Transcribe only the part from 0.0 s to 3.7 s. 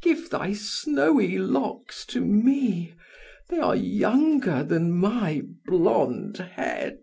Give thy snowy locks to me, they